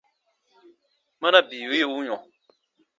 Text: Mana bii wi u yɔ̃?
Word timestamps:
Mana 1.21 1.39
bii 1.49 1.69
wi 1.69 1.79
u 1.95 1.97
yɔ̃? 2.07 2.19